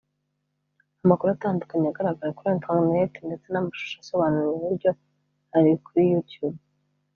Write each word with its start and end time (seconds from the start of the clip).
Amakuru 1.03 1.29
atandukanye 1.31 1.87
agaragara 1.89 2.35
kuri 2.37 2.49
interineti 2.55 3.19
ndetse 3.27 3.47
n’amashusho 3.49 3.95
asobanura 3.99 4.45
ubu 4.49 4.63
buryo 4.69 4.91
ari 5.57 5.71
kuri 5.85 6.03
YouTube 6.13 6.57